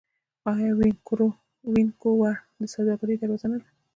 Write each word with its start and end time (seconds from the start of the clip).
آیا 0.51 0.71
وینکوور 1.73 2.35
د 2.59 2.61
سوداګرۍ 2.73 3.15
دروازه 3.17 3.47
نه 3.51 3.57
ده؟ 3.61 3.69